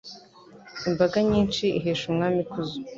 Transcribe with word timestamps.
Imbaga 0.89 1.17
nyinshi 1.29 1.65
ihesha 1.79 2.05
umwami 2.11 2.39
ikuzo 2.45 2.77